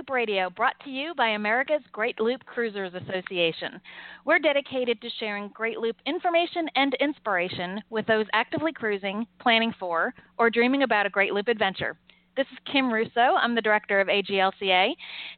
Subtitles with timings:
[0.00, 3.78] Loop Radio, brought to you by America's Great Loop Cruisers Association.
[4.24, 10.14] We're dedicated to sharing Great Loop information and inspiration with those actively cruising, planning for,
[10.38, 11.98] or dreaming about a Great Loop adventure.
[12.34, 13.20] This is Kim Russo.
[13.20, 14.94] I'm the director of AGLCA.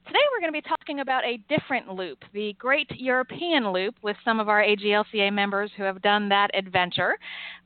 [0.07, 4.17] Today we're going to be talking about a different loop, the Great European Loop, with
[4.25, 7.17] some of our AGLCA members who have done that adventure.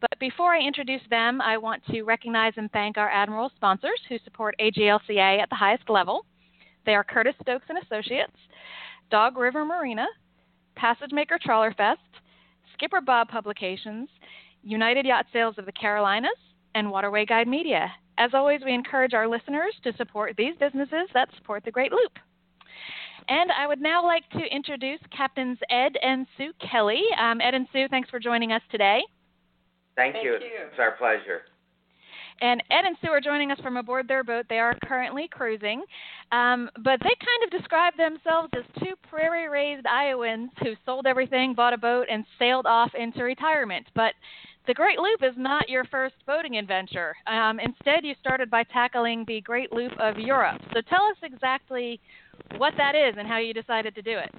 [0.00, 4.16] But before I introduce them, I want to recognize and thank our Admiral sponsors who
[4.24, 6.24] support AGLCA at the highest level.
[6.86, 8.36] They are Curtis Stokes and Associates,
[9.10, 10.06] Dog River Marina,
[10.77, 12.00] Passage Maker Trawler Fest,
[12.74, 14.08] Skipper Bob Publications,
[14.62, 16.30] United Yacht Sales of the Carolinas,
[16.74, 17.91] and Waterway Guide Media.
[18.18, 22.12] As always, we encourage our listeners to support these businesses that support the Great Loop.
[23.28, 27.02] And I would now like to introduce Captains Ed and Sue Kelly.
[27.20, 29.00] Um, Ed and Sue, thanks for joining us today.
[29.96, 30.33] Thank, Thank you.
[30.33, 30.39] you.
[30.70, 31.42] It's our pleasure.
[32.41, 34.47] And Ed and Sue are joining us from aboard their boat.
[34.48, 35.83] They are currently cruising,
[36.33, 41.55] um, but they kind of describe themselves as two prairie raised Iowans who sold everything,
[41.55, 43.87] bought a boat, and sailed off into retirement.
[43.95, 44.12] But
[44.67, 47.14] the Great Loop is not your first boating adventure.
[47.27, 50.61] Um, instead, you started by tackling the Great Loop of Europe.
[50.75, 52.01] So tell us exactly
[52.59, 54.34] what that is and how you decided to do it.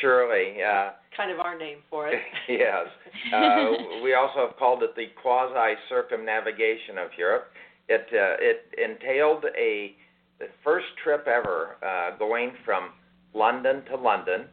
[0.00, 0.62] Surely.
[0.62, 2.18] Uh, Kind of our name for it.
[2.48, 2.86] yes.
[3.34, 7.48] Uh, we also have called it the quasi circumnavigation of Europe.
[7.88, 9.96] It uh, it entailed a
[10.38, 12.90] the first trip ever uh, going from
[13.34, 14.44] London to London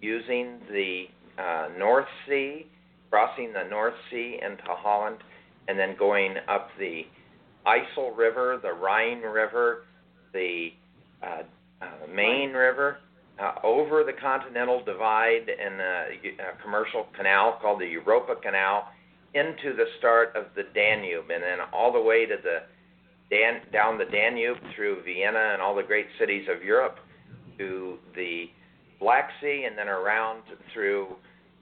[0.00, 1.04] using the
[1.38, 2.66] uh, North Sea,
[3.10, 5.18] crossing the North Sea into Holland,
[5.68, 7.02] and then going up the
[7.66, 9.84] IJssel River, the Rhine River,
[10.32, 10.68] the
[11.22, 11.42] uh,
[11.82, 12.98] uh, Main River,
[13.38, 16.04] uh, over the Continental Divide and a,
[16.40, 18.88] a commercial canal called the Europa Canal
[19.34, 22.62] into the start of the Danube, and then all the way to the
[23.30, 26.98] Dan, down the Danube through Vienna and all the great cities of Europe
[27.58, 28.46] to the
[29.00, 30.42] Black Sea, and then around
[30.72, 31.08] through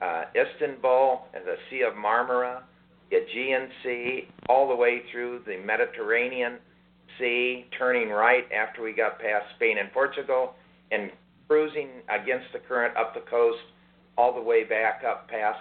[0.01, 2.61] uh, Istanbul and the Sea of Marmara,
[3.09, 6.59] the Aegean Sea, all the way through the Mediterranean
[7.19, 10.53] Sea, turning right after we got past Spain and Portugal,
[10.91, 11.11] and
[11.47, 13.59] cruising against the current up the coast,
[14.17, 15.59] all the way back up past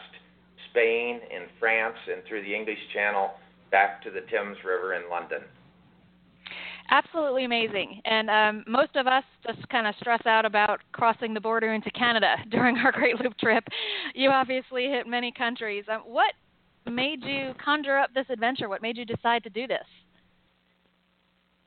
[0.71, 3.31] Spain and France and through the English Channel
[3.71, 5.41] back to the Thames River in London.
[6.91, 8.01] Absolutely amazing.
[8.05, 11.91] And um, most of us just kind of stress out about crossing the border into
[11.91, 13.65] Canada during our Great Loop trip.
[14.15, 15.85] You obviously hit many countries.
[15.91, 16.35] Um, what
[16.91, 18.69] made you conjure up this adventure?
[18.69, 19.87] What made you decide to do this?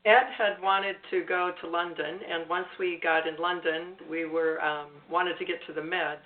[0.08, 4.58] Ed had wanted to go to London, and once we got in London, we were
[4.62, 6.16] um, wanted to get to the Med,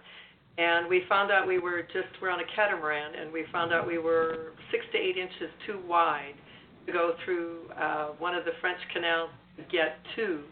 [0.57, 3.85] and we found out we were just we're on a catamaran, and we found out
[3.85, 6.35] we were six to eight inches too wide
[6.87, 10.43] to go through uh, one of the French canals to get to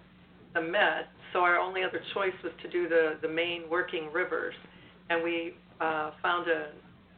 [0.55, 1.07] the Med.
[1.33, 4.55] So our only other choice was to do the the main working rivers,
[5.09, 6.73] and we uh, found a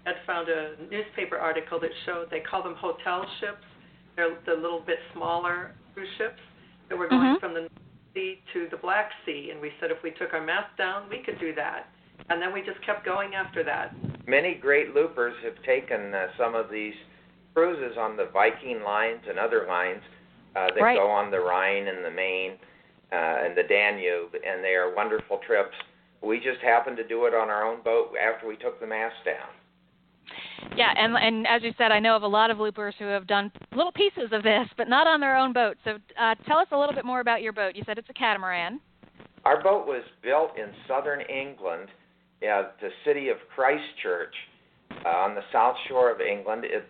[0.05, 3.65] Ed found a newspaper article that showed they call them hotel ships.
[4.17, 6.41] They're the little bit smaller cruise ships
[6.89, 7.41] that were going Mhm.
[7.41, 7.73] from the North
[8.15, 11.19] Sea to the Black Sea, and we said if we took our mast down, we
[11.19, 11.89] could do that.
[12.29, 13.93] And then we just kept going after that.
[14.27, 16.95] Many great loopers have taken uh, some of these
[17.55, 20.03] cruises on the Viking lines and other lines
[20.55, 20.97] uh, that Right.
[20.97, 22.59] go on the Rhine and the Main
[23.11, 25.77] uh, and the Danube, and they are wonderful trips.
[26.21, 29.17] We just happened to do it on our own boat after we took the mast
[29.25, 29.49] down.
[30.77, 33.27] Yeah, and and as you said, I know of a lot of loopers who have
[33.27, 35.77] done little pieces of this, but not on their own boat.
[35.85, 37.77] So uh, tell us a little bit more about your boat.
[37.77, 38.81] You said it's a catamaran.
[39.45, 41.89] Our boat was built in southern England,
[42.43, 44.35] uh, the city of Christchurch,
[45.05, 46.65] uh, on the south shore of England.
[46.65, 46.87] It's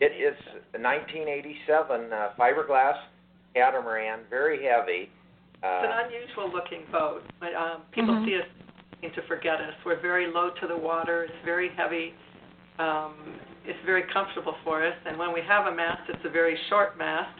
[0.00, 0.34] it is
[0.74, 2.96] a 1987 uh, fiberglass
[3.54, 5.10] catamaran, very heavy.
[5.54, 7.22] It's an Uh, unusual looking boat.
[7.38, 8.24] But, um, people Mhm.
[8.24, 8.46] see us
[9.02, 9.74] seem to forget us.
[9.84, 11.24] We're very low to the water.
[11.24, 12.14] It's very heavy.
[12.80, 13.14] Um,
[13.66, 14.94] it's very comfortable for us.
[15.06, 17.38] And when we have a mast, it's a very short mast,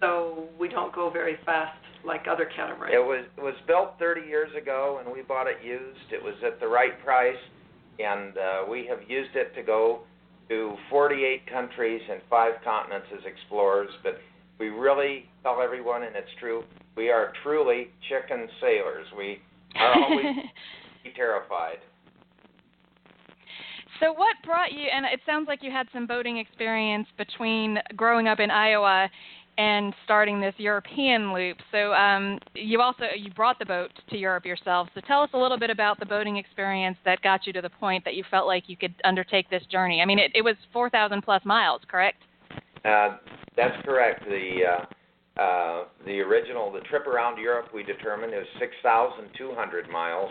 [0.00, 2.92] so we don't go very fast like other catamarans.
[2.92, 6.10] it was it was built 30 years ago, and we bought it used.
[6.10, 7.36] It was at the right price,
[8.00, 10.00] and uh, we have used it to go
[10.48, 13.90] to 48 countries and five continents as explorers.
[14.02, 14.18] But
[14.58, 16.64] we really tell everyone, and it's true,
[16.96, 19.06] we are truly chicken sailors.
[19.16, 19.38] We
[19.76, 20.36] are always
[21.16, 21.78] terrified.
[24.02, 24.88] So what brought you?
[24.94, 29.08] And it sounds like you had some boating experience between growing up in Iowa
[29.58, 31.58] and starting this European loop.
[31.70, 34.88] So um, you also you brought the boat to Europe yourself.
[34.94, 37.70] So tell us a little bit about the boating experience that got you to the
[37.70, 40.00] point that you felt like you could undertake this journey.
[40.00, 42.22] I mean, it, it was 4,000 plus miles, correct?
[42.84, 43.18] Uh,
[43.56, 44.24] that's correct.
[44.24, 50.30] The uh, uh, the original, the trip around Europe, we determined is 6,200 miles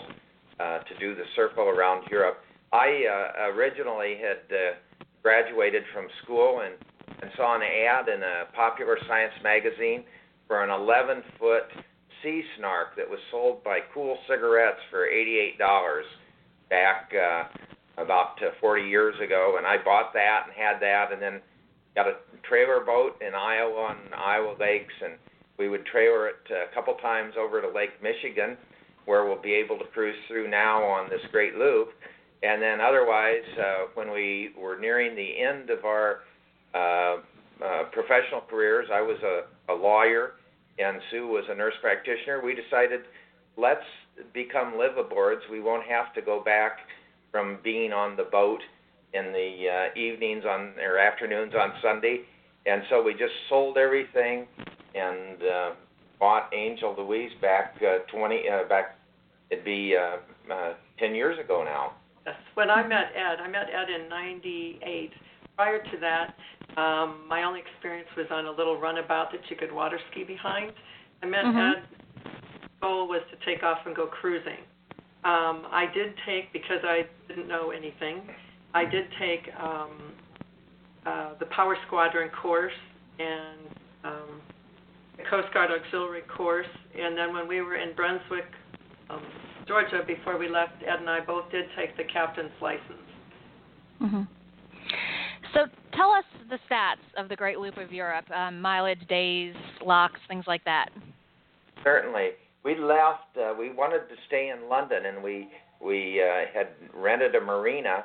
[0.60, 2.38] uh, to do the circle around Europe.
[2.72, 6.76] I uh, originally had uh, graduated from school and,
[7.22, 10.04] and saw an ad in a popular science magazine
[10.48, 11.64] for an 11 foot
[12.24, 16.02] sea snark that was sold by Kool Cigarettes for $88
[16.70, 17.44] back uh,
[18.02, 21.42] about uh, 40 years ago, and I bought that and had that, and then
[21.96, 22.16] got a
[22.48, 25.14] trailer boat in Iowa on Iowa lakes, and
[25.60, 28.58] we would trailer it a couple times over to Lake Michigan,
[29.06, 31.90] where we'll be able to cruise through now on this great loop.
[32.44, 36.22] And then otherwise, uh, when we were nearing the end of our
[36.74, 37.18] uh,
[37.64, 40.34] uh, professional careers, I was a, a lawyer
[40.80, 42.42] and Sue was a nurse practitioner.
[42.44, 43.02] We decided
[43.58, 43.86] let's
[44.34, 45.42] become liveaboards.
[45.52, 46.80] We won't have to go back
[47.32, 48.62] from being on the boat
[49.14, 52.22] in the uh, evenings on or afternoons on Sunday,
[52.66, 54.48] and so we just sold everything
[54.96, 55.72] and uh,
[56.20, 58.98] bought Angel Louise back uh, 20 uh, back.
[59.50, 61.94] It'd be uh, uh, 10 years ago now.
[62.26, 62.36] Yes.
[62.54, 65.12] When I met Ed, I met Ed in '98.
[65.56, 66.36] Prior to that,
[66.80, 70.72] um, my only experience was on a little runabout that you could water ski behind.
[71.22, 71.78] I met Mhm.
[71.78, 71.84] Ed.
[72.82, 74.58] Goal was to take off and go cruising.
[75.24, 78.34] Um, I did take because I didn't know anything.
[78.74, 80.14] I did take um,
[81.06, 82.74] uh, the Power Squadron course
[83.20, 83.60] and
[84.04, 84.42] um,
[85.18, 88.48] the Coast Guard Auxiliary course, and then when we were in Brunswick,
[89.10, 89.22] um,
[89.72, 93.08] Georgia, before we left, Ed and I both did take the captain's license.
[94.00, 94.24] hmm
[95.54, 95.62] So
[95.96, 100.44] tell us the stats of the Great Loop of Europe: um, mileage, days, locks, things
[100.46, 100.90] like that.
[101.86, 102.32] Certainly.
[102.66, 103.38] We left.
[103.40, 105.48] Uh, we wanted to stay in London, and we
[105.82, 108.04] we uh, had rented a marina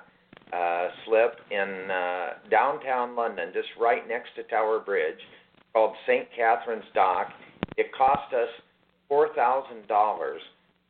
[0.52, 5.18] uh, slip in uh, downtown London, just right next to Tower Bridge,
[5.72, 6.28] called St.
[6.38, 7.26] Katharine's Dock.
[7.76, 8.50] It cost us
[9.08, 10.40] four thousand dollars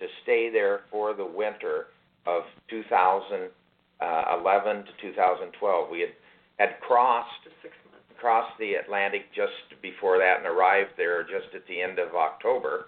[0.01, 1.87] to stay there for the winter
[2.27, 5.91] of 2011 to 2012.
[5.91, 6.11] We had
[6.59, 8.05] had crossed for six months.
[8.19, 12.87] crossed the Atlantic just before that and arrived there just at the end of October.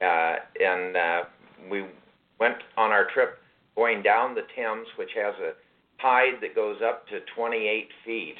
[0.00, 1.24] Uh, and uh,
[1.70, 1.84] we
[2.38, 3.38] went on our trip
[3.74, 5.52] going down the Thames, which has a
[6.00, 8.36] tide that goes up to 28 feet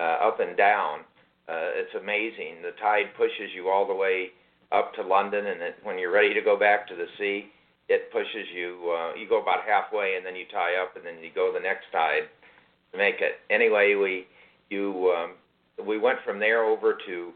[0.00, 1.00] uh, up and down.
[1.48, 2.60] Uh, it's amazing.
[2.62, 4.30] The tide pushes you all the way
[4.72, 7.48] up to London, and it, when you're ready to go back to the sea,
[7.88, 8.94] it pushes you.
[8.94, 11.60] Uh, you go about halfway, and then you tie up, and then you go the
[11.60, 12.28] next tide
[12.92, 13.40] to make it.
[13.50, 14.26] Anyway, we
[14.70, 15.32] you um,
[15.86, 17.32] we went from there over to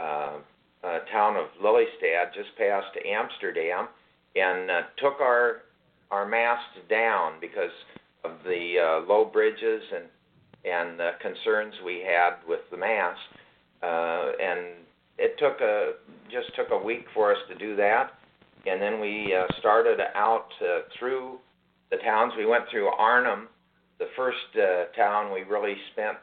[0.00, 0.38] uh,
[0.82, 3.88] uh, town of Lelystad, just past Amsterdam,
[4.34, 5.62] and uh, took our
[6.10, 7.70] our mast down because
[8.24, 10.04] of the uh, low bridges and
[10.64, 13.20] and the concerns we had with the mast.
[13.82, 14.81] Uh, and
[15.18, 15.92] it took a
[16.30, 18.12] just took a week for us to do that,
[18.66, 21.38] and then we uh, started out uh, through
[21.90, 22.32] the towns.
[22.36, 23.48] We went through Arnhem,
[23.98, 26.16] the first uh, town we really spent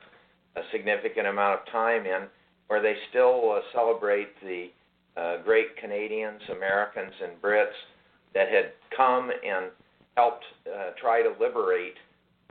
[0.56, 2.28] a significant amount of time in,
[2.68, 4.68] where they still uh, celebrate the
[5.16, 7.78] uh, great Canadians, Americans, and Brits
[8.34, 9.72] that had come and
[10.16, 11.96] helped uh, try to liberate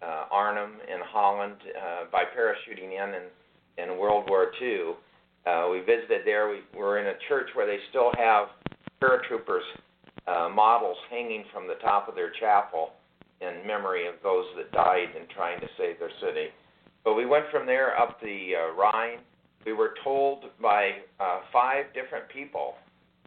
[0.02, 4.94] uh, Arnhem in Holland uh, by parachuting in in, in World War II.
[5.48, 6.50] Uh, we visited there.
[6.50, 8.48] We were in a church where they still have
[9.00, 9.64] paratroopers
[10.26, 12.90] uh, models hanging from the top of their chapel
[13.40, 16.48] in memory of those that died in trying to save their city.
[17.04, 19.20] But we went from there up the uh, Rhine.
[19.64, 22.74] We were told by uh, five different people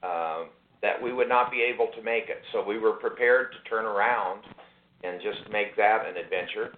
[0.03, 0.43] uh,
[0.81, 2.41] that we would not be able to make it.
[2.51, 4.41] So we were prepared to turn around
[5.03, 6.73] and just make that an adventure.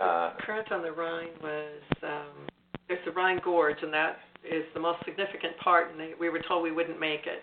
[0.00, 2.46] Uh, current on the Rhine was um,
[2.88, 5.90] there's the Rhine Gorge, and that is the most significant part.
[5.90, 7.42] And they, we were told we wouldn't make it.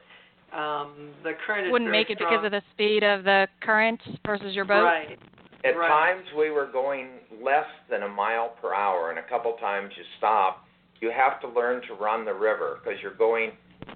[0.55, 2.31] Um, the current Wouldn't very make it strong.
[2.31, 4.84] because of the speed of the current versus your boat.
[4.84, 5.17] Right.
[5.63, 5.88] At Right.
[5.88, 7.08] times we were going
[7.41, 10.65] less than a mile per hour, and a couple times you stop.
[11.00, 13.51] You have to learn to run the river because you're going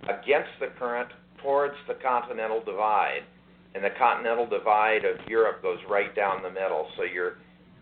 [0.08, 1.10] against the current
[1.42, 3.22] towards the continental divide,
[3.74, 6.88] and the continental divide of Europe goes right down the middle.
[6.98, 7.38] So you're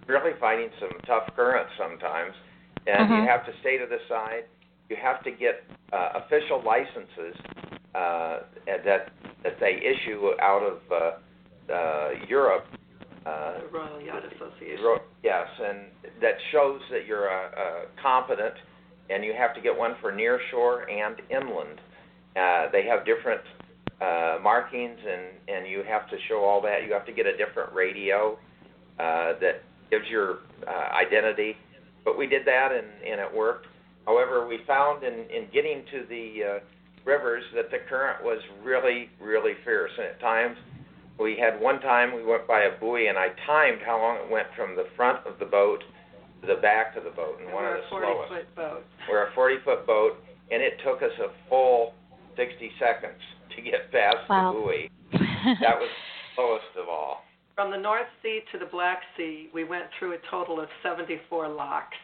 [0.08, 2.34] really fighting some tough currents sometimes,
[2.88, 3.22] and Mhm.
[3.22, 4.46] you have to stay to the side.
[4.94, 7.36] You have to get uh, official licenses
[7.96, 8.40] uh,
[8.86, 9.10] that
[9.44, 12.66] that they issue out of uh, uh, Europe.
[13.26, 14.86] Uh, The Royal Yacht Association.
[14.86, 15.88] Ro- Yes, and
[16.22, 18.54] that shows that you're uh, uh, competent,
[19.10, 21.80] and you have to get one for near shore and inland.
[22.36, 23.42] Uh, they have different
[24.00, 25.24] uh, markings, and
[25.56, 26.84] and you have to show all that.
[26.86, 28.38] You have to get a different radio
[29.00, 31.56] uh, that gives your uh, identity.
[32.06, 33.68] But we did that, and and it worked.
[34.06, 36.60] However, we found in in getting to the uh,
[37.06, 39.92] rivers that the current was really, really fierce.
[39.98, 40.58] And at times,
[41.20, 44.32] we had one time we went by a buoy, and I timed how long it
[44.32, 45.84] went from the front of the boat
[46.42, 48.84] to the back of the boat, and, And one we're a 40-foot boat.
[49.10, 50.14] We're a 40 foot boat,
[50.52, 51.94] and it took us a full
[52.36, 53.22] 60 seconds
[53.56, 54.54] to get past Wow.
[54.54, 54.90] the buoy.
[55.62, 55.90] That was
[56.36, 57.24] slowest of all.
[57.56, 61.50] From the North Sea to the Black Sea, we went through a total of 74
[61.50, 61.98] locks.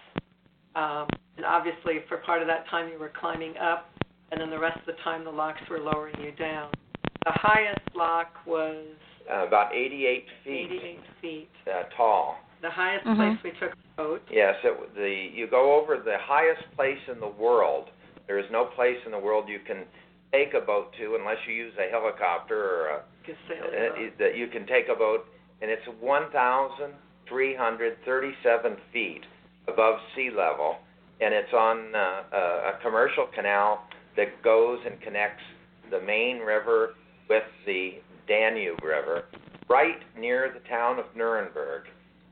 [0.76, 1.08] Um,
[1.38, 3.90] and obviously, for part of that time, you were climbing up,
[4.32, 6.70] and then the rest of the time, the locks were lowering you down.
[7.26, 8.86] The highest lock was
[9.30, 11.50] Uh, about 88 feet 88 feet.
[11.68, 12.40] uh, tall.
[12.62, 13.16] The highest Mhm.
[13.16, 14.22] place we took a boat.
[14.30, 17.90] Yes, it, the you go over the highest place in the world.
[18.28, 19.88] There is no place in the world you can
[20.32, 24.48] take a boat to unless you use a helicopter or a, Casale uh, that you
[24.48, 25.28] can take a boat,
[25.62, 29.26] and it's 1,337 feet
[29.72, 30.78] above sea level,
[31.22, 33.84] and it's on uh, a, a commercial canal
[34.16, 35.44] that goes and connects
[35.92, 36.96] the main river
[37.30, 37.96] with the
[38.28, 39.26] Danube River,
[39.70, 41.84] right near the town of Nuremberg.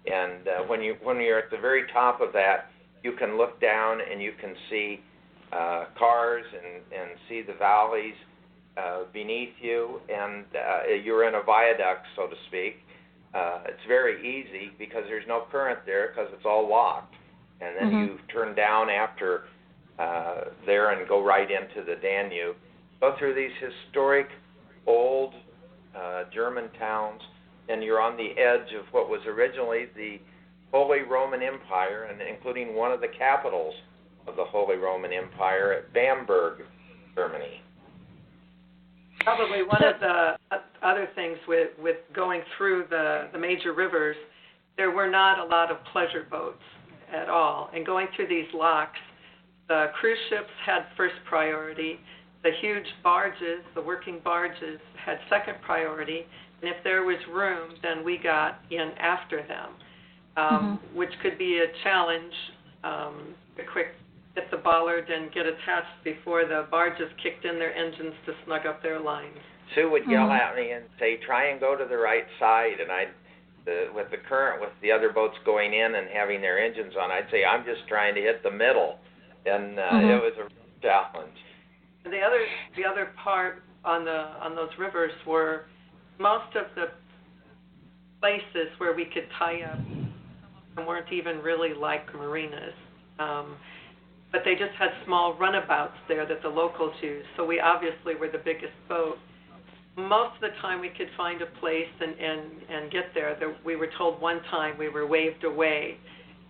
[0.05, 2.71] And uh, when you when you're at the very top of that,
[3.03, 4.99] you can look down and you can see
[5.51, 8.15] uh, cars and and see the valleys
[8.77, 12.75] uh, beneath you, and uh, you're in a viaduct, so to speak.
[13.33, 17.13] Uh, it's very easy because there's no current there because it's all locked,
[17.61, 18.07] and then Mhm.
[18.07, 19.43] you turn down after
[19.99, 22.55] uh, there and go right into the Danube.
[22.99, 24.29] Go through these historic
[24.85, 25.33] old
[25.95, 27.19] uh, German towns,
[27.67, 30.19] and you're on the edge of what was originally the
[30.71, 33.73] Holy Roman Empire, and including one of the capitals
[34.27, 36.63] of the Holy Roman Empire at Bamberg,
[37.15, 37.63] Germany.
[39.23, 40.37] Probably one of the
[40.83, 44.15] other things with, with going through the, the major rivers,
[44.77, 46.61] there were not a lot of pleasure boats
[47.13, 47.69] at all.
[47.73, 48.99] And going through these locks,
[49.67, 51.99] the cruise ships had first priority.
[52.43, 56.25] The huge barges, the working barges, had second priority.
[56.61, 59.69] And if there was room, then we got in after them,
[60.37, 62.33] um, which could be a challenge.
[62.83, 63.87] Um, a quick
[64.35, 68.65] hit the bollard and get attached before the barges kicked in their engines to snug
[68.65, 69.37] up their lines.
[69.73, 70.39] Sue would yell Mhm.
[70.39, 73.09] at me and say, "Try and go to the right side," and I'd
[73.67, 77.11] the, with the current with the other boats going in and having their engines on,
[77.11, 78.97] I'd say, "I'm just trying to hit the middle,"
[79.45, 80.15] and uh, Mhm.
[80.15, 80.47] it was a
[80.81, 81.37] challenge.
[82.05, 82.47] And the other
[82.77, 85.65] the other part on the on those rivers were
[86.17, 86.87] most of the
[88.21, 89.79] places where we could tie up
[90.77, 92.73] and weren't even really like marinas.
[93.19, 93.57] Um,
[94.31, 97.27] but they just had small runabouts there that the locals used.
[97.35, 99.17] So we obviously were the biggest boat.
[99.97, 103.35] Most of the time we could find a place and, and, and get there.
[103.39, 103.55] there.
[103.65, 105.97] We were told one time we were waved away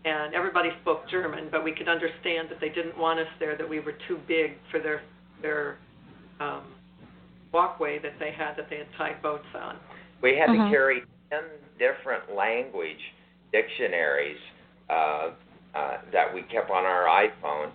[0.04, 3.68] and everybody spoke German, but we could understand that they didn't want us there, that
[3.68, 5.02] we were too big for their
[5.42, 5.78] their
[6.40, 6.64] um,
[7.54, 9.78] walkway that they had that they had tied boats on.
[10.22, 10.66] We had Mhm.
[10.66, 11.44] to carry ten
[11.78, 13.14] different language
[13.52, 14.40] dictionaries
[14.90, 15.32] uh,
[15.74, 17.72] uh, that we kept on our iPhone,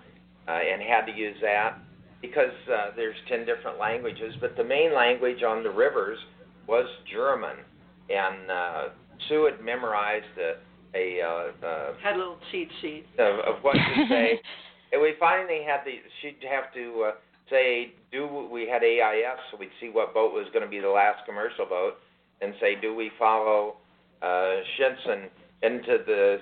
[0.48, 1.78] uh, and had to use that
[2.22, 4.32] because uh, there's ten different languages.
[4.40, 6.18] But the main language on the rivers
[6.66, 7.56] was German,
[8.08, 8.82] and uh,
[9.28, 10.54] Sue had memorized a,
[10.96, 13.08] a uh, uh, Had a little cheat sheets.
[13.18, 14.40] of, of what to say.
[14.92, 15.92] And we finally had the.
[16.20, 17.10] She'd have to uh,
[17.48, 20.88] say, "Do we had AIS, so we'd see what boat was going to be the
[20.90, 21.94] last commercial boat,
[22.42, 23.76] and say, do we follow
[24.20, 25.30] uh, Shinson
[25.62, 26.36] into the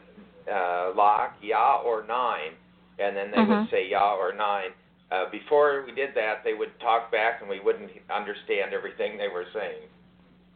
[0.53, 2.59] uh, lock, yeah or nine?"
[2.99, 3.49] And then they Mhm.
[3.61, 4.71] would say yeah or nine.
[5.11, 9.29] Uh, before we did that, they would talk back, and we wouldn't understand everything they
[9.29, 9.83] were saying.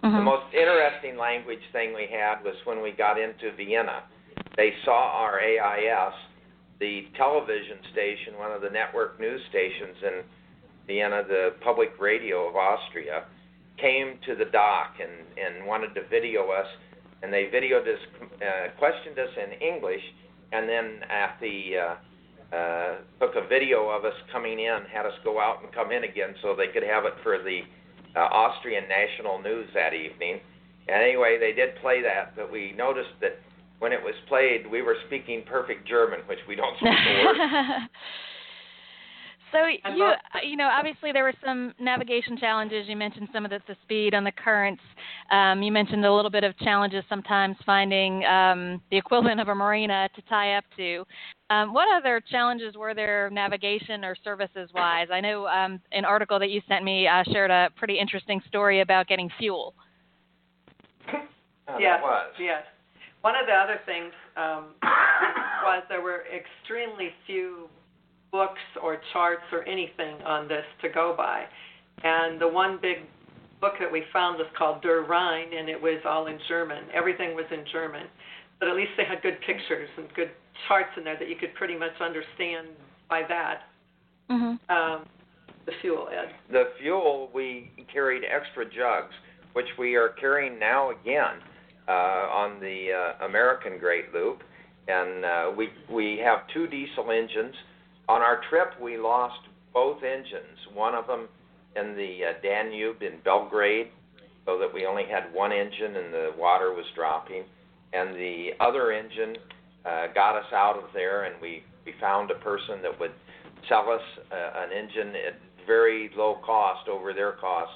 [0.03, 0.23] The Mhm.
[0.23, 4.05] most interesting language thing we had was when we got into Vienna.
[4.55, 6.15] They saw our AIS,
[6.79, 10.25] the television station, one of the network news stations in
[10.87, 13.25] Vienna, the public radio of Austria,
[13.79, 16.69] came to the dock and, and wanted to video us.
[17.23, 18.01] And they videoed us,
[18.43, 20.05] uh, questioned us in English,
[20.53, 21.95] and then at the uh,
[22.55, 26.05] uh, took a video of us coming in, had us go out and come in
[26.05, 27.61] again so they could have it for the
[28.15, 30.39] uh, Austrian national news that evening.
[30.87, 33.41] And anyway, they did play that, but we noticed that
[33.79, 37.37] when it was played, we were speaking perfect German, which we don't speak a word.
[39.53, 40.13] so you
[40.49, 42.87] you know obviously there were some navigation challenges.
[42.89, 44.83] You mentioned some of the, the speed on the currents.
[45.31, 49.55] Um, you mentioned a little bit of challenges sometimes finding um, the equivalent of a
[49.55, 51.05] marina to tie up to.
[51.51, 55.09] Um, what other challenges were there navigation or services wise?
[55.13, 58.81] I know um, an article that you sent me uh, shared a pretty interesting story
[58.81, 59.75] about getting fuel.
[61.67, 62.33] Oh, yes, was.
[62.39, 62.63] yes.
[63.23, 64.67] One of the other things um,
[65.65, 67.69] was there were extremely few
[68.31, 71.45] books or charts or anything on this to go by.
[72.03, 72.99] And the one big
[73.65, 76.85] book that we found was called Der Rhein, and it was all in German.
[76.93, 78.07] Everything was in German,
[78.61, 80.31] but at least they had good pictures and good
[80.69, 82.69] charts in there that you could pretty much understand
[83.09, 83.63] by that.
[84.31, 84.71] Mm-hmm.
[84.71, 85.07] Um,
[85.65, 86.35] the fuel, Ed.
[86.53, 89.15] The fuel we carried extra jugs,
[89.55, 91.41] which we are carrying now again
[91.89, 94.43] uh, on the uh, American Great Loop,
[94.89, 97.55] and uh, we we have two diesel engines.
[98.11, 99.41] On our trip, we lost
[99.73, 100.59] both engines.
[100.75, 101.29] One of them
[101.77, 103.89] in the uh, Danube in Belgrade,
[104.47, 107.45] so that we only had one engine and the water was dropping,
[107.93, 109.37] and the other engine
[109.85, 113.13] uh, got us out of there, and we we found a person that would
[113.69, 114.03] sell us
[114.33, 115.35] uh, an engine at
[115.67, 117.73] very low cost over their cost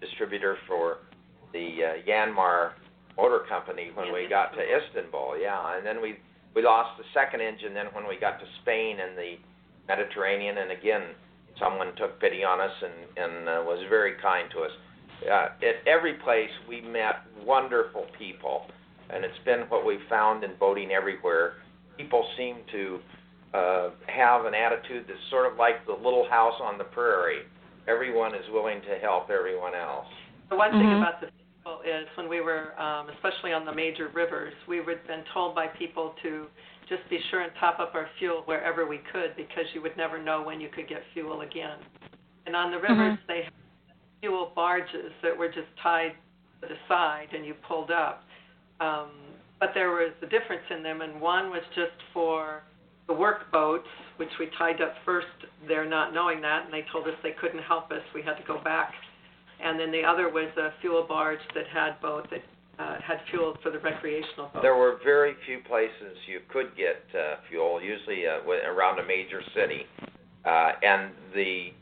[0.00, 0.98] distributor for
[1.52, 2.72] the uh, Yanmar
[3.16, 5.38] Motor Company when we got to Istanbul.
[5.40, 6.16] Yeah, and then we
[6.54, 9.36] we lost the second engine then when we got to Spain and the
[9.88, 11.02] Mediterranean, and again
[11.58, 14.70] someone took pity on us and and uh, was very kind to us.
[15.24, 18.66] Uh, at every place we met wonderful people,
[19.10, 21.54] and it's been what we've found in boating everywhere.
[21.96, 23.00] People seem to
[23.54, 27.42] uh, have an attitude that's sort of like the little house on the prairie.
[27.88, 30.06] Everyone is willing to help everyone else.
[30.50, 30.98] The one thing Mhm.
[30.98, 31.30] about the
[31.62, 35.54] fuel is when we were, um, especially on the major rivers, we were been told
[35.54, 36.46] by people to
[36.88, 40.22] just be sure and top up our fuel wherever we could because you would never
[40.22, 41.78] know when you could get fuel again.
[42.46, 43.52] And on the rivers, they had
[44.20, 46.12] fuel barges that were just tied
[46.62, 48.22] to the side and you pulled up.
[48.80, 49.10] Um,
[49.58, 52.62] but there was a difference in them, and one was just for
[53.06, 53.88] the work boats,
[54.18, 55.26] which we tied up first
[55.66, 58.02] there not knowing that, and they told us they couldn't help us.
[58.14, 58.92] We had to go back.
[59.62, 62.42] And then the other was a fuel barge that had both that
[62.78, 64.62] uh, had fuel for the recreational boat.
[64.62, 69.40] There were very few places you could get uh, fuel, usually uh, around a major
[69.54, 69.86] city.
[70.44, 71.72] Uh, and the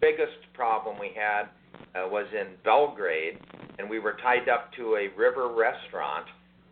[0.00, 1.48] biggest problem we had
[1.94, 3.38] uh, was in Belgrade,
[3.78, 6.26] and we were tied up to a river restaurant.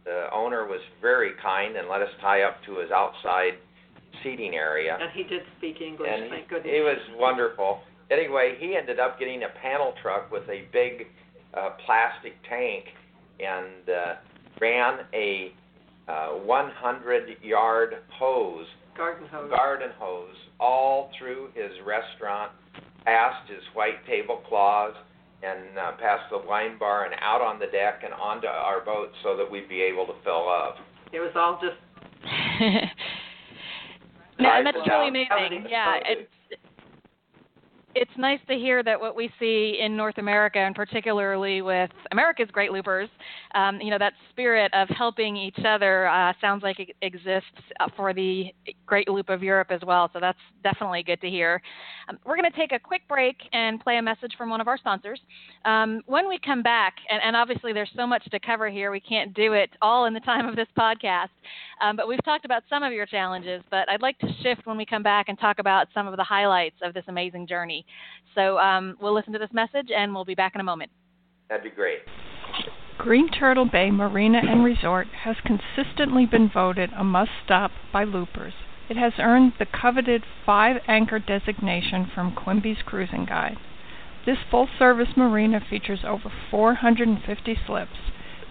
[0.04, 3.58] The owner was very kind and let us tie up to his outside
[4.22, 4.96] seating area.
[4.98, 6.72] and he did speak English, and thank he, goodness.
[6.72, 7.80] he was wonderful.
[8.10, 11.06] Anyway, he ended up getting a panel truck with a big
[11.54, 12.84] uh, plastic tank
[13.40, 14.14] and uh,
[14.60, 15.52] ran a
[16.08, 19.50] uh, 100 yard hose, garden hose.
[19.50, 22.52] garden hose, all through his restaurant,
[23.04, 24.96] past his white tablecloths,
[25.42, 29.10] and uh, past the wine bar, and out on the deck and onto our boat
[29.22, 30.76] so that we'd be able to fill up.
[31.12, 31.76] it was all just
[34.40, 35.66] no, and that's well, truly now- amazing.
[35.68, 36.30] Yeah, it's
[37.96, 42.50] it's nice to hear that what we see in North America, and particularly with America's
[42.52, 43.08] Great Loopers,
[43.54, 47.48] um, you know, that spirit of helping each other uh, sounds like it exists
[47.80, 48.54] uh, for the
[48.84, 50.10] Great Loop of Europe as well.
[50.12, 51.62] So that's definitely good to hear.
[52.10, 54.68] Um, we're going to take a quick break and play a message from one of
[54.68, 55.18] our sponsors.
[55.64, 59.00] Um, when we come back, and, and obviously there's so much to cover here, we
[59.00, 61.28] can't do it all in the time of this podcast.
[61.80, 64.76] Um, but we've talked about some of your challenges, but I'd like to shift when
[64.76, 67.84] we come back and talk about some of the highlights of this amazing journey.
[68.34, 70.90] So um, we'll listen to this message and we'll be back in a moment.
[71.48, 71.98] That'd be great.
[72.98, 78.54] Green Turtle Bay Marina and Resort has consistently been voted a must stop by loopers.
[78.88, 83.58] It has earned the coveted five anchor designation from Quimby's Cruising Guide.
[84.24, 87.98] This full service marina features over 450 slips.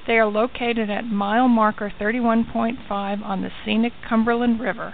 [0.08, 4.94] They are located at mile marker 31.5 on the scenic Cumberland River.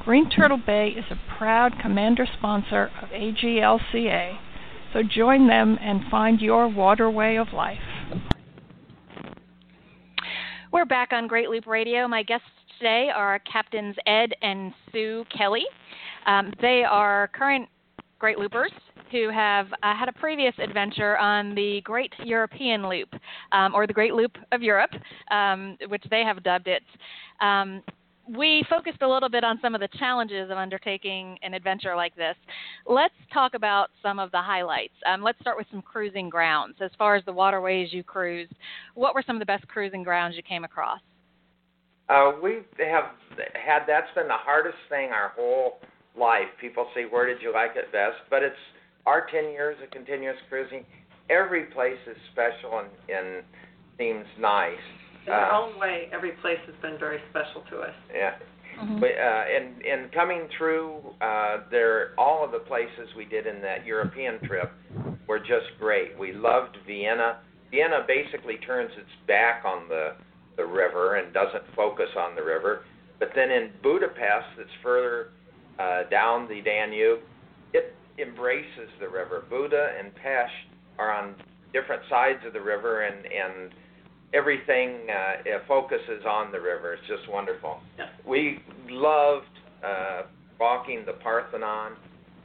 [0.00, 4.38] Green Turtle Bay is a proud commander sponsor of AGLCA,
[4.92, 7.78] so join them and find your waterway of life.
[10.72, 12.08] We're back on Great Loop Radio.
[12.08, 12.46] My guests
[12.78, 15.64] today are Captains Ed and Sue Kelly.
[16.26, 17.68] Um, they are current
[18.18, 18.72] Great Loopers
[19.10, 23.08] who have uh, had a previous adventure on the Great European Loop,
[23.52, 24.90] um, or the Great Loop of Europe,
[25.30, 26.82] um, which they have dubbed it.
[27.40, 27.82] Um,
[28.36, 32.14] we focused a little bit on some of the challenges of undertaking an adventure like
[32.14, 32.36] this.
[32.86, 34.94] Let's talk about some of the highlights.
[35.10, 36.76] Um, let's start with some cruising grounds.
[36.80, 38.52] As far as the waterways you cruised,
[38.94, 41.00] what were some of the best cruising grounds you came across?
[42.08, 43.04] Uh, we have
[43.54, 45.78] had that's been the hardest thing our whole
[46.18, 46.48] life.
[46.60, 48.58] People say, "Where did you like it best?" But it's
[49.06, 50.84] our 10 years of continuous cruising.
[51.28, 53.44] Every place is special and, and
[53.98, 54.78] seems nice.
[55.26, 56.08] in their Uh, own way.
[56.12, 57.94] Every place has been very special to us.
[58.14, 58.34] Yeah.
[58.80, 59.00] Mhm.
[59.00, 63.60] But, uh, in in coming through, uh, there all of the places we did in
[63.60, 64.70] that European trip
[65.26, 66.16] were just great.
[66.16, 67.40] We loved Vienna.
[67.70, 70.14] Vienna basically turns its back on the
[70.56, 72.82] the river and doesn't focus on the river.
[73.18, 75.28] But then in Budapest, that's further
[75.78, 77.20] uh, down the Danube.
[77.74, 79.44] It embraces the river.
[79.48, 80.50] Buda and Pesh
[80.98, 81.34] are on
[81.72, 83.72] different sides of the river, and and
[84.34, 86.94] everything uh, it focuses on the river.
[86.94, 87.78] It's just wonderful.
[87.98, 88.06] Yeah.
[88.26, 89.46] We loved
[89.84, 90.22] uh,
[90.58, 91.92] walking the Parthenon.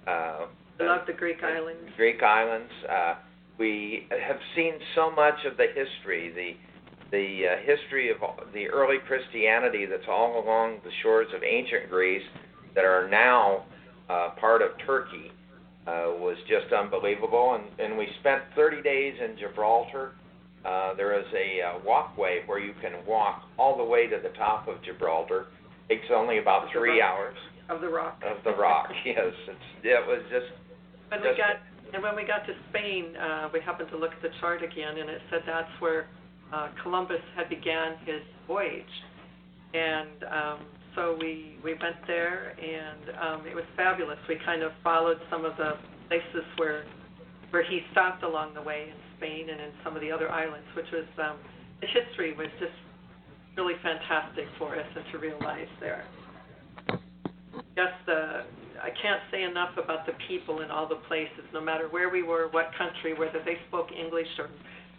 [0.08, 0.46] Uh,
[0.80, 1.92] I love the Greek islands.
[1.96, 2.72] Greek islands.
[2.90, 3.16] Uh,
[3.58, 6.54] we have seen so much of the history, the
[7.12, 8.18] the uh, history of
[8.54, 12.26] the early Christianity that's all along the shores of ancient Greece
[12.74, 13.66] that are now
[14.10, 15.32] uh, part of Turkey
[15.88, 17.60] uh, was just unbelievable.
[17.60, 20.14] And, and we spent 30 days in Gibraltar.
[20.66, 24.36] Uh, there is a uh, walkway where you can walk all the way to the
[24.38, 25.48] top of Gibraltar.
[25.90, 27.38] Takes only about three hours
[27.70, 28.20] Of the rock.
[28.26, 28.90] of the rock.
[29.06, 29.18] yes,
[29.48, 30.50] it's it was just
[31.12, 31.62] When we got
[31.94, 34.98] and when we got to Spain, uh, we happened to look at the chart again,
[34.98, 36.08] and it said that's where
[36.52, 38.84] uh, Columbus had began his voyage,
[39.74, 40.60] and um,
[40.96, 44.18] so we we went there, and um, it was fabulous.
[44.28, 45.74] We kind of followed some of the
[46.08, 46.86] places where
[47.52, 50.68] where he stopped along the way in Spain and in some of the other islands,
[50.76, 51.38] which was um,
[51.82, 52.74] the history was just
[53.56, 56.04] really fantastic for us and to realize there.
[57.76, 58.44] Just the
[58.82, 62.24] I can't say enough about the people in all the places, no matter where we
[62.24, 64.50] were, what country, whether they spoke English or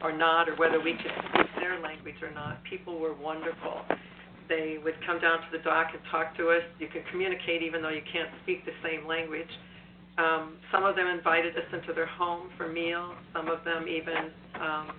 [0.03, 2.63] or not, or whether we could speak their language or not.
[2.65, 3.81] People were wonderful.
[4.49, 6.63] They would come down to the dock and talk to us.
[6.79, 9.51] You could communicate even though you can't speak the same language.
[10.19, 13.15] Um, some of them invited us into their home for meals.
[13.35, 14.31] Some of them even
[14.61, 14.93] um,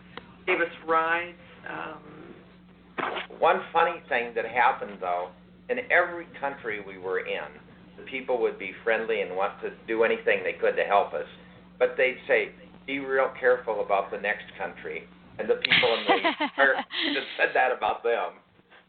[0.45, 1.37] gave us rides.
[1.67, 5.29] Um, One funny thing that happened though,
[5.69, 7.49] in every country we were in,
[7.97, 11.25] the people would be friendly and want to do anything they could to help us.
[11.79, 12.51] But they'd say,
[12.85, 15.03] be real careful about the next country.
[15.39, 16.75] And the people in the entire
[17.13, 18.39] just said that about them.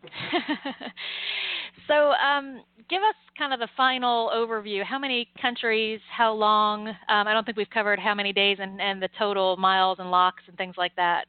[1.88, 4.84] so, um, give us kind of the final overview.
[4.84, 6.00] How many countries?
[6.14, 6.88] How long?
[6.88, 10.10] Um, I don't think we've covered how many days and, and the total miles and
[10.10, 11.26] locks and things like that.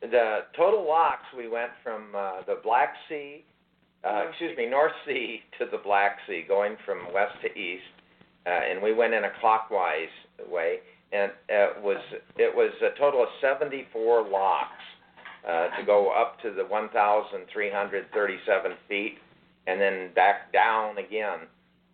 [0.00, 3.44] The total locks, we went from uh, the Black Sea,
[4.04, 7.82] uh, excuse me, North Sea to the Black Sea, going from west to east,
[8.46, 10.08] uh, and we went in a clockwise
[10.50, 10.78] way,
[11.12, 12.02] and it was
[12.36, 14.82] it was a total of 74 locks
[15.48, 19.18] uh, to go up to the 1,337 feet,
[19.66, 21.40] and then back down again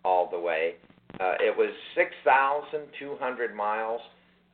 [0.04, 0.74] all the way.
[1.20, 4.00] Uh, it was 6,200 miles.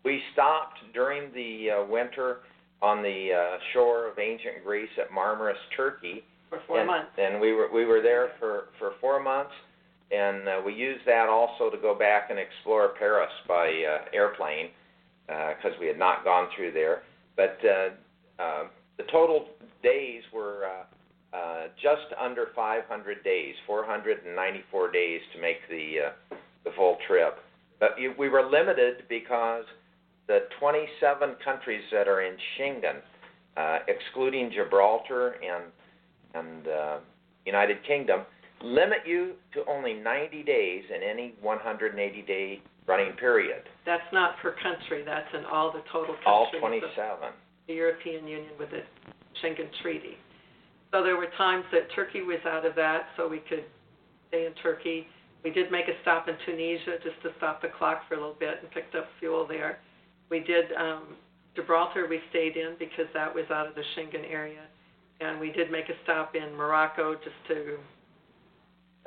[0.05, 2.39] We stopped during the uh, winter
[2.83, 6.23] on the uh, shore of ancient Greece at Marmaris, Turkey.
[6.49, 7.11] for four and, months.
[7.19, 9.53] And we were we were there for for four months,
[10.11, 14.69] and uh, we used that also to go back and explore Paris by uh, airplane
[15.27, 17.03] because we had not gone through there.
[17.37, 18.65] But uh, uh,
[18.97, 19.47] the total
[19.83, 26.71] days were uh, uh, just under 500 days, 494 days to make the uh, the
[26.77, 27.39] full trip.
[27.81, 29.65] But you, we were limited because
[30.27, 33.01] the 27 countries that are in Schengen,
[33.57, 35.65] uh, excluding Gibraltar and
[36.35, 36.99] and uh,
[37.45, 38.21] United Kingdom,
[38.63, 43.63] limit you to only 90 days in any 180 day running period.
[43.87, 46.27] That's not per country, that's in all the total countries.
[46.27, 47.33] All of 27.
[47.67, 48.83] The European Union with the
[49.43, 50.17] Schengen Treaty.
[50.93, 53.65] So there were times that Turkey was out of that, so we could
[54.29, 55.07] stay in Turkey.
[55.43, 58.37] We did make a stop in Tunisia just to stop the clock for a little
[58.39, 59.79] bit and picked up fuel there.
[60.31, 61.17] We did um,
[61.55, 62.07] Gibraltar.
[62.09, 64.63] We stayed in because that was out of the Schengen area,
[65.21, 67.77] and we did make a stop in Morocco just to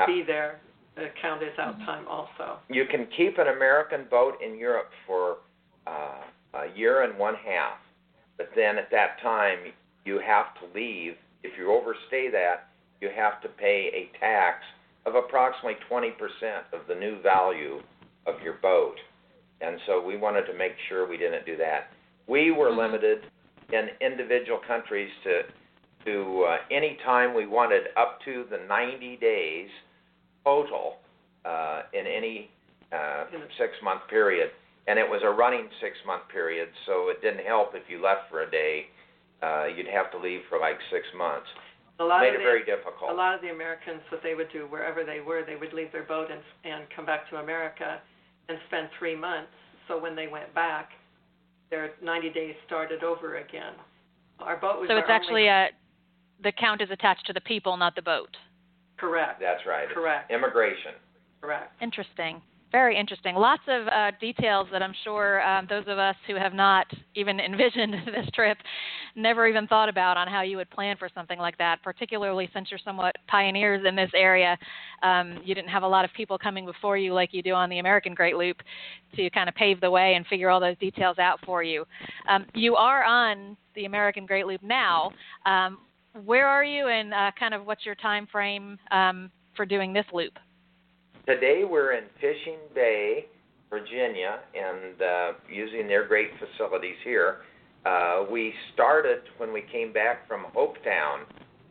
[0.05, 0.59] be there.
[0.95, 2.57] It count as out time also.
[2.69, 5.37] You can keep an American boat in Europe for
[5.85, 6.21] uh,
[6.53, 7.77] a year and one half,
[8.37, 9.59] but then at that time
[10.05, 11.13] you have to leave.
[11.43, 12.69] If you overstay that,
[13.01, 14.63] you have to pay a tax
[15.05, 16.11] of approximately 20%
[16.73, 17.79] of the new value
[18.25, 18.95] of your boat.
[19.61, 21.91] And so we wanted to make sure we didn't do that.
[22.27, 22.77] We were Mhm.
[22.77, 23.25] limited
[23.71, 25.43] in individual countries to
[26.05, 29.69] to uh, any time we wanted up to the 90 days
[30.45, 30.99] total
[31.43, 32.49] uh, in any
[32.93, 33.25] uh,
[33.57, 34.51] six month period.
[34.87, 38.29] And it was a running six month period, so it didn't help if you left
[38.29, 38.87] for a day.
[39.43, 41.45] Uh, you'd have to leave for like six months.
[41.99, 43.11] A lot Made of it very difficult.
[43.11, 45.91] A lot of the Americans, what they would do wherever they were, they would leave
[45.91, 47.99] their boat and and come back to America
[48.49, 49.51] and spend three months.
[49.87, 50.89] So when they went back,
[51.69, 53.73] their 90 days started over again.
[54.39, 55.69] Our boat was So it's actually only, a
[56.43, 58.35] the count is attached to the people, not the boat.
[58.97, 59.89] correct, That's right.
[59.89, 60.93] correct, Immigration.
[61.41, 61.73] correct.
[61.81, 62.41] Interesting.
[62.71, 63.35] Very interesting.
[63.35, 67.39] Lots of uh, details that I'm sure um, those of us who have not even
[67.39, 68.57] envisioned this trip
[69.15, 72.69] never even thought about on how you would plan for something like that, particularly since
[72.69, 74.57] you're somewhat pioneers in this area.
[75.01, 77.69] Um, you didn't have a lot of people coming before you like you do on
[77.69, 78.57] the American Great Loop
[79.15, 81.85] to kind of pave the way and figure all those details out for you.
[82.29, 85.11] Um, you are on the American Great Loop now.
[85.45, 85.79] Um,
[86.25, 90.05] where are you and uh, kind of what's your time frame um, for doing this
[90.11, 90.33] loop?
[91.27, 93.25] Today we're in Fishing Bay,
[93.69, 97.39] Virginia, and uh, using their great facilities here.
[97.85, 101.25] Uh, we started when we came back from Hopetown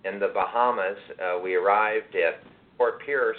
[0.04, 0.98] in the Bahamas.
[1.18, 2.44] Uh, we arrived at
[2.76, 3.38] Fort Pierce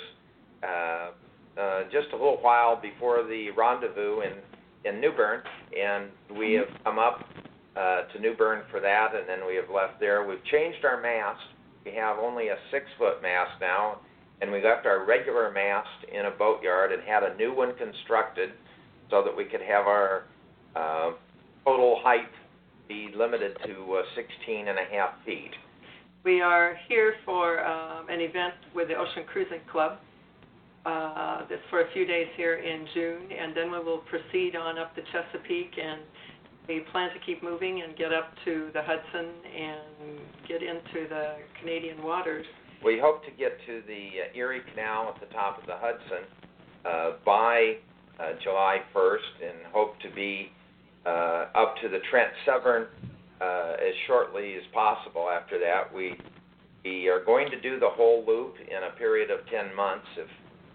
[0.64, 1.12] uh,
[1.56, 5.44] uh, just a little while before the rendezvous in, in New Bern,
[5.80, 7.26] and we have come up
[7.76, 10.28] uh, to New Bern for that, and then we have left there.
[10.28, 11.44] We've changed our mast.
[11.86, 14.00] We have only a six foot mast now
[14.42, 18.52] and we left our regular mast in a boatyard and had a new one constructed
[19.10, 20.26] so that we could have our
[20.76, 21.12] uh,
[21.66, 22.30] total height
[22.88, 25.52] be limited to uh, 16 and a half feet.
[26.24, 29.98] We are here for um, an event with the Ocean Cruising Club.
[30.86, 34.78] Uh, this for a few days here in June, and then we will proceed on
[34.78, 36.00] up the Chesapeake, and
[36.68, 41.36] we plan to keep moving and get up to the Hudson and get into the
[41.60, 42.46] Canadian waters
[42.84, 46.26] we hope to get to the uh, Erie Canal at the top of the Hudson
[46.86, 47.78] uh, by
[48.20, 50.52] uh, July 1st and hope to be
[51.06, 52.88] uh, up to the Trent Severn
[53.42, 55.94] uh, as shortly as possible after that.
[55.94, 56.16] We,
[56.84, 60.28] we are going to do the whole loop in a period of 10 months if,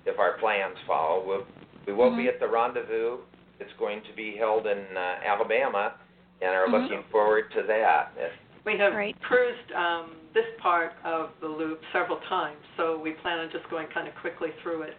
[0.07, 1.25] if our plans follow.
[1.27, 1.47] We'll,
[1.87, 2.23] we will mm-hmm.
[2.23, 3.19] be at the rendezvous.
[3.61, 5.95] It's going to be held in uh, Alabama
[6.41, 6.83] and are mm-hmm.
[6.83, 8.13] looking forward to that.
[8.65, 9.21] We have right.
[9.23, 13.89] cruised um, this part of the loop several times, so we plan on just going
[13.93, 14.95] kind of quickly through it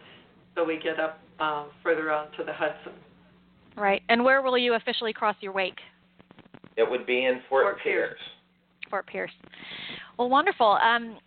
[0.55, 2.93] so we get up um, further on to the Hudson.
[3.75, 4.01] Right.
[4.09, 5.79] And where will you officially cross your wake?
[6.75, 8.09] It would be in Fort, Fort Pierce.
[8.09, 8.89] Pierce.
[8.89, 9.31] Fort Pierce.
[10.19, 10.77] Well, wonderful.
[10.83, 11.17] Um,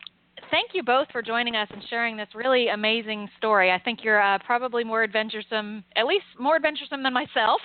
[0.50, 3.72] thank you both for joining us and sharing this really amazing story.
[3.72, 7.60] I think you're uh, probably more adventuresome, at least more adventuresome than myself.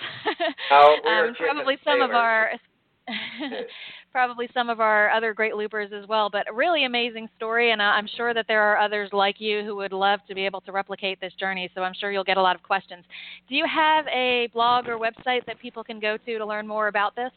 [0.70, 2.50] Oh, um, probably some of our
[4.12, 6.28] probably some of our other great loopers as well.
[6.30, 9.74] But a really amazing story, and I'm sure that there are others like you who
[9.76, 11.70] would love to be able to replicate this journey.
[11.74, 13.04] So I'm sure you'll get a lot of questions.
[13.48, 16.88] Do you have a blog or website that people can go to to learn more
[16.88, 17.30] about this?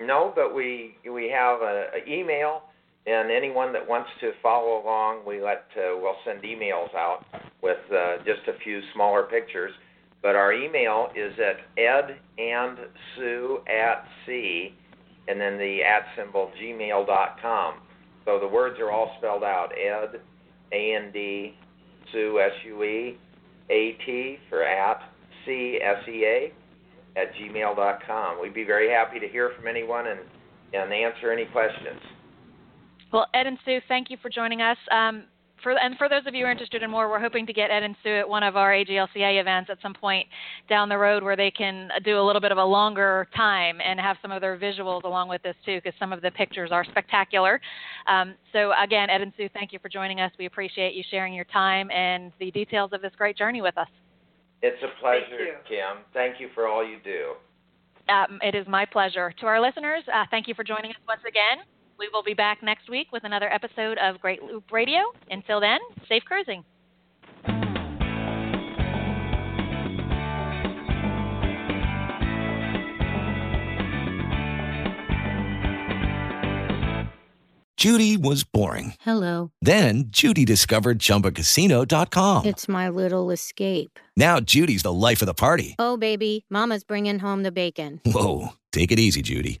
[0.00, 2.62] No, but we we have an email,
[3.06, 7.24] and anyone that wants to follow along, we let uh, we'll send emails out
[7.62, 9.72] with uh, just a few smaller pictures.
[10.22, 12.78] But our email is at ed and
[13.16, 14.74] sue at sea
[15.28, 17.74] and then the at symbol gmail.com.
[18.24, 20.20] So the words are all spelled out Ed,
[20.72, 21.54] A N D,
[22.12, 23.18] Sue, S U E,
[23.70, 25.00] A T for at,
[25.44, 26.52] C S E A,
[27.20, 28.40] at gmail.com.
[28.40, 30.20] We'd be very happy to hear from anyone and,
[30.72, 32.00] and answer any questions.
[33.12, 34.76] Well, Ed and Sue, thank you for joining us.
[34.90, 35.24] Um,
[35.66, 37.72] for, and for those of you who are interested in more, we're hoping to get
[37.72, 40.28] Ed and Sue at one of our AGLCA events at some point
[40.68, 43.98] down the road where they can do a little bit of a longer time and
[43.98, 46.84] have some of their visuals along with this too, because some of the pictures are
[46.84, 47.60] spectacular.
[48.06, 50.30] Um, so again, Ed and Sue, thank you for joining us.
[50.38, 53.88] We appreciate you sharing your time and the details of this great journey with us.
[54.62, 56.04] It's a pleasure, Thank Kim.
[56.14, 57.32] Thank you for all you do.
[58.08, 59.34] Um, it is my pleasure.
[59.40, 61.66] To our listeners, uh, thank you for joining us once again.
[61.98, 65.00] We will be back next week with another episode of Great Loop Radio.
[65.30, 66.64] Until then, safe cruising.
[77.76, 78.94] Judy was boring.
[79.00, 79.52] Hello.
[79.60, 82.46] Then Judy discovered chumbacasino.com.
[82.46, 83.98] It's my little escape.
[84.16, 85.76] Now Judy's the life of the party.
[85.78, 88.00] Oh, baby, Mama's bringing home the bacon.
[88.06, 88.48] Whoa.
[88.72, 89.60] Take it easy, Judy.